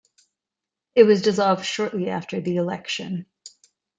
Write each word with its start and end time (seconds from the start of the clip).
It 0.95 1.03
was 1.03 1.21
dissolved 1.21 1.63
shortly 1.63 2.09
after 2.09 2.41
the 2.41 2.55
election. 2.55 3.27